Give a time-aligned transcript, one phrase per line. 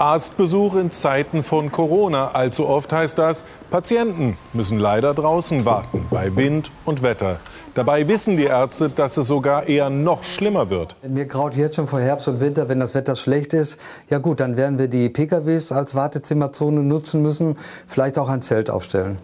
[0.00, 2.28] Arztbesuch in Zeiten von Corona.
[2.28, 7.38] Allzu oft heißt das, Patienten müssen leider draußen warten, bei Wind und Wetter.
[7.74, 10.96] Dabei wissen die Ärzte, dass es sogar eher noch schlimmer wird.
[11.06, 13.78] Mir graut jetzt schon vor Herbst und Winter, wenn das Wetter schlecht ist.
[14.08, 18.70] Ja gut, dann werden wir die PKWs als Wartezimmerzone nutzen müssen, vielleicht auch ein Zelt
[18.70, 19.18] aufstellen.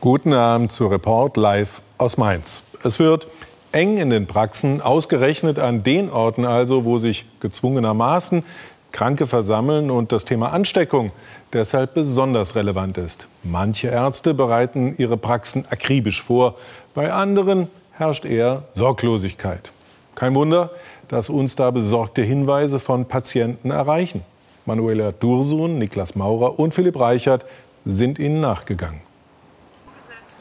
[0.00, 2.62] Guten Abend zu Report live aus Mainz.
[2.84, 3.26] Es wird
[3.72, 8.44] eng in den Praxen, ausgerechnet an den Orten also, wo sich gezwungenermaßen
[8.92, 11.12] Kranke versammeln und das Thema Ansteckung
[11.52, 13.26] deshalb besonders relevant ist.
[13.42, 16.56] Manche Ärzte bereiten ihre Praxen akribisch vor,
[16.94, 19.72] bei anderen herrscht eher Sorglosigkeit.
[20.14, 20.70] Kein Wunder,
[21.08, 24.22] dass uns da besorgte Hinweise von Patienten erreichen.
[24.66, 27.44] Manuela Dursun, Niklas Maurer und Philipp Reichert
[27.84, 29.00] sind ihnen nachgegangen.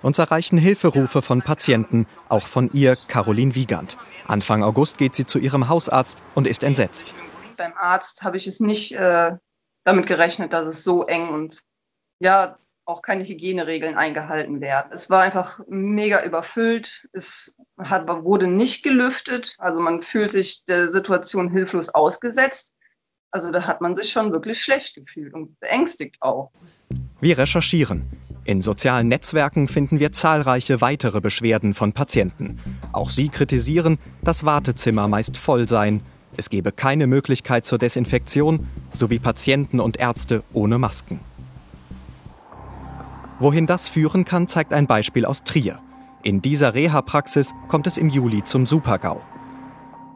[0.01, 3.97] Uns erreichen Hilferufe von Patienten, auch von ihr, Caroline Wiegand.
[4.27, 7.15] Anfang August geht sie zu ihrem Hausarzt und ist entsetzt.
[7.57, 9.35] Beim Arzt habe ich es nicht äh,
[9.83, 11.61] damit gerechnet, dass es so eng und
[12.19, 14.91] ja, auch keine Hygieneregeln eingehalten werden.
[14.93, 17.07] Es war einfach mega überfüllt.
[17.11, 19.57] Es hat, wurde nicht gelüftet.
[19.59, 22.73] Also man fühlt sich der Situation hilflos ausgesetzt.
[23.31, 26.51] Also da hat man sich schon wirklich schlecht gefühlt und beängstigt auch.
[27.19, 28.05] Wir recherchieren.
[28.45, 32.59] In sozialen Netzwerken finden wir zahlreiche weitere Beschwerden von Patienten.
[32.93, 36.03] Auch sie kritisieren, dass Wartezimmer meist voll seien.
[36.37, 41.19] Es gebe keine Möglichkeit zur Desinfektion sowie Patienten und Ärzte ohne Masken.
[43.39, 45.79] Wohin das führen kann, zeigt ein Beispiel aus Trier.
[46.23, 49.21] In dieser Reha-Praxis kommt es im Juli zum Supergau.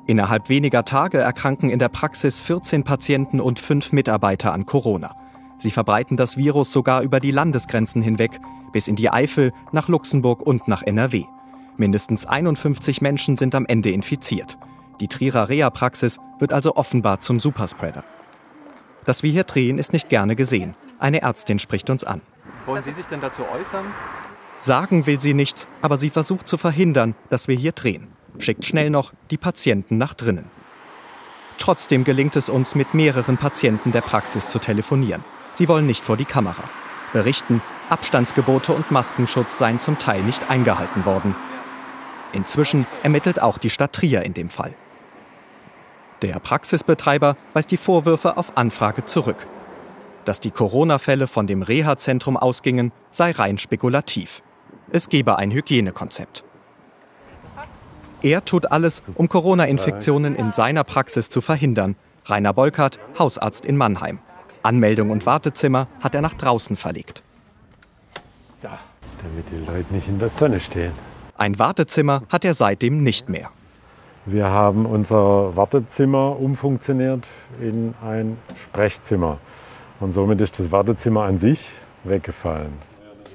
[0.05, 5.15] Innerhalb weniger Tage erkranken in der Praxis 14 Patienten und 5 Mitarbeiter an Corona.
[5.57, 8.39] Sie verbreiten das Virus sogar über die Landesgrenzen hinweg,
[8.71, 11.25] bis in die Eifel, nach Luxemburg und nach NRW.
[11.77, 14.57] Mindestens 51 Menschen sind am Ende infiziert.
[15.01, 18.03] Die Trierer Reha-Praxis wird also offenbar zum Superspreader.
[19.05, 20.75] Dass wir hier drehen, ist nicht gerne gesehen.
[20.99, 22.21] Eine Ärztin spricht uns an.
[22.67, 23.85] Wollen Sie sich denn dazu äußern?
[24.59, 28.09] Sagen will sie nichts, aber sie versucht zu verhindern, dass wir hier drehen.
[28.37, 30.51] Schickt schnell noch die Patienten nach drinnen.
[31.57, 35.23] Trotzdem gelingt es uns, mit mehreren Patienten der Praxis zu telefonieren.
[35.53, 36.63] Sie wollen nicht vor die Kamera.
[37.11, 41.35] Berichten, Abstandsgebote und Maskenschutz seien zum Teil nicht eingehalten worden.
[42.33, 44.75] Inzwischen ermittelt auch die Stadt Trier in dem Fall.
[46.21, 49.47] Der Praxisbetreiber weist die Vorwürfe auf Anfrage zurück.
[50.25, 54.43] Dass die Corona-Fälle von dem Reha-Zentrum ausgingen, sei rein spekulativ.
[54.91, 56.43] Es gebe ein Hygienekonzept.
[58.21, 61.95] Er tut alles, um Corona-Infektionen in seiner Praxis zu verhindern.
[62.25, 64.19] Rainer Bolkert, Hausarzt in Mannheim.
[64.61, 67.23] Anmeldung und Wartezimmer hat er nach draußen verlegt.
[68.61, 68.67] So,
[69.23, 70.93] damit die Leute nicht in der Sonne stehen.
[71.35, 73.49] Ein Wartezimmer hat er seitdem nicht mehr.
[74.25, 77.27] Wir haben unser Wartezimmer umfunktioniert
[77.59, 79.39] in ein Sprechzimmer.
[79.99, 81.67] Und somit ist das Wartezimmer an sich
[82.03, 82.73] weggefallen.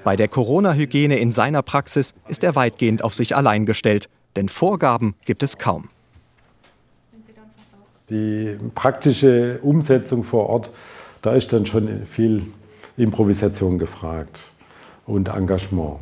[0.05, 5.15] Bei der Corona-Hygiene in seiner Praxis ist er weitgehend auf sich allein gestellt, denn Vorgaben
[5.25, 5.89] gibt es kaum.
[8.09, 10.71] Die praktische Umsetzung vor Ort
[11.23, 12.47] da ist dann schon viel
[12.97, 14.53] Improvisation gefragt
[15.07, 15.99] und Engagement.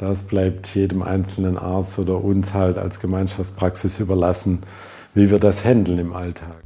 [0.00, 4.60] Das bleibt jedem einzelnen Arzt oder uns halt als Gemeinschaftspraxis überlassen,
[5.12, 6.56] wie wir das handeln im Alltag.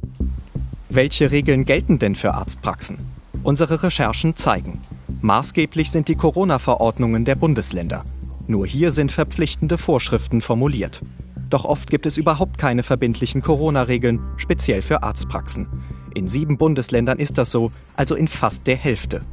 [0.87, 2.97] Welche Regeln gelten denn für Arztpraxen?
[3.43, 4.79] Unsere Recherchen zeigen,
[5.19, 8.05] maßgeblich sind die Corona-Verordnungen der Bundesländer.
[8.47, 11.01] Nur hier sind verpflichtende Vorschriften formuliert.
[11.49, 15.67] Doch oft gibt es überhaupt keine verbindlichen Corona-Regeln, speziell für Arztpraxen.
[16.13, 19.23] In sieben Bundesländern ist das so, also in fast der Hälfte.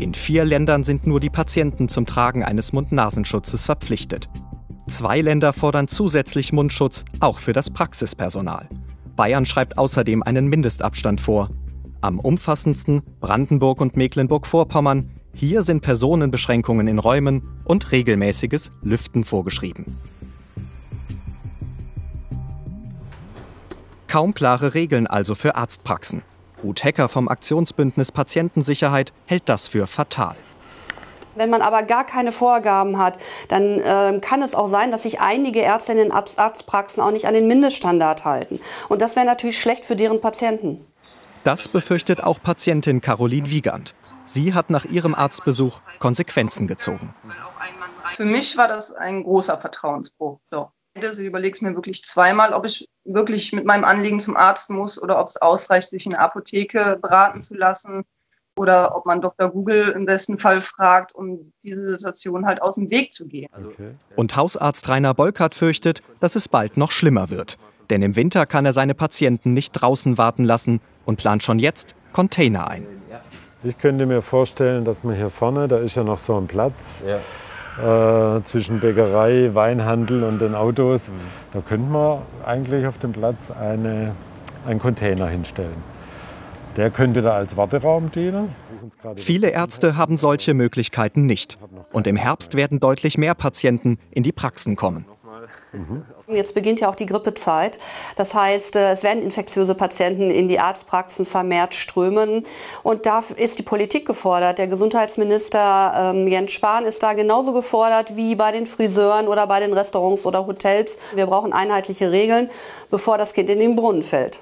[0.00, 4.30] In vier Ländern sind nur die Patienten zum Tragen eines Mund-Nasenschutzes verpflichtet.
[4.88, 8.66] Zwei Länder fordern zusätzlich Mundschutz, auch für das Praxispersonal.
[9.14, 11.50] Bayern schreibt außerdem einen Mindestabstand vor.
[12.00, 15.10] Am umfassendsten Brandenburg und Mecklenburg-Vorpommern.
[15.34, 19.84] Hier sind Personenbeschränkungen in Räumen und regelmäßiges Lüften vorgeschrieben.
[24.08, 26.22] Kaum klare Regeln also für Arztpraxen.
[26.62, 30.36] Ruth Hecker vom Aktionsbündnis Patientensicherheit hält das für fatal.
[31.36, 33.18] Wenn man aber gar keine Vorgaben hat,
[33.48, 37.26] dann äh, kann es auch sein, dass sich einige Ärzte in den Arztpraxen auch nicht
[37.26, 38.60] an den Mindeststandard halten.
[38.88, 40.84] Und das wäre natürlich schlecht für deren Patienten.
[41.44, 43.94] Das befürchtet auch Patientin Caroline Wiegand.
[44.26, 47.14] Sie hat nach ihrem Arztbesuch Konsequenzen gezogen.
[48.16, 50.40] Für mich war das ein großer Vertrauensbruch.
[50.50, 50.72] Doch.
[50.94, 54.70] Also ich überlege es mir wirklich zweimal, ob ich wirklich mit meinem Anliegen zum Arzt
[54.70, 58.04] muss oder ob es ausreicht, sich in der Apotheke beraten zu lassen
[58.56, 59.50] oder ob man Dr.
[59.50, 63.48] Google im besten Fall fragt, um diese Situation halt aus dem Weg zu gehen.
[63.56, 63.94] Okay.
[64.16, 67.56] Und Hausarzt Rainer Bolkert fürchtet, dass es bald noch schlimmer wird.
[67.88, 71.94] Denn im Winter kann er seine Patienten nicht draußen warten lassen und plant schon jetzt
[72.12, 72.86] Container ein.
[73.62, 77.02] Ich könnte mir vorstellen, dass man hier vorne, da ist ja noch so ein Platz
[77.06, 77.18] ja.
[77.78, 81.12] Äh, zwischen Bäckerei, Weinhandel und den Autos, mhm.
[81.52, 84.12] da könnte man eigentlich auf dem Platz eine,
[84.66, 85.82] einen Container hinstellen.
[86.76, 88.54] Der könnte da als Warteraum dienen.
[89.16, 91.58] Viele Ärzte haben solche Möglichkeiten nicht.
[91.92, 95.04] Und im Herbst werden deutlich mehr Patienten in die Praxen kommen.
[95.72, 96.04] Mhm.
[96.26, 97.78] Jetzt beginnt ja auch die Grippezeit.
[98.16, 102.44] Das heißt, äh, es werden infektiöse Patienten in die Arztpraxen vermehrt strömen.
[102.82, 104.58] Und da ist die Politik gefordert.
[104.58, 109.60] Der Gesundheitsminister ähm, Jens Spahn ist da genauso gefordert wie bei den Friseuren oder bei
[109.60, 110.98] den Restaurants oder Hotels.
[111.14, 112.50] Wir brauchen einheitliche Regeln,
[112.90, 114.40] bevor das Kind in den Brunnen fällt.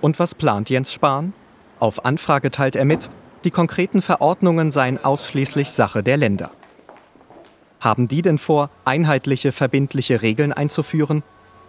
[0.00, 1.32] Und was plant Jens Spahn?
[1.80, 3.10] Auf Anfrage teilt er mit,
[3.44, 6.50] die konkreten Verordnungen seien ausschließlich Sache der Länder.
[7.84, 11.22] Haben die denn vor, einheitliche, verbindliche Regeln einzuführen?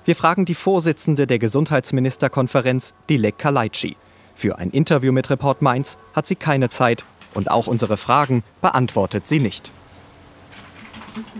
[0.05, 3.97] Wir fragen die Vorsitzende der Gesundheitsministerkonferenz, Dilek Kalaitschi.
[4.33, 7.03] Für ein Interview mit Report Mainz hat sie keine Zeit
[7.33, 9.73] und auch unsere Fragen beantwortet sie nicht.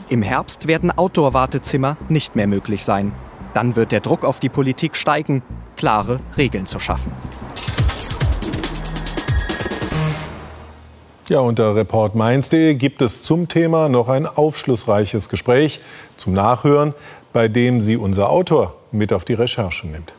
[0.10, 3.14] Im Herbst werden Outdoor-Wartezimmer nicht mehr möglich sein.
[3.54, 5.42] Dann wird der Druck auf die Politik steigen,
[5.78, 7.14] klare Regeln zu schaffen.
[11.28, 15.80] Ja, unter reportmainz.de gibt es zum Thema noch ein aufschlussreiches Gespräch
[16.18, 16.94] zum Nachhören,
[17.34, 20.14] bei dem sie unser Autor mit auf die Recherche nimmt.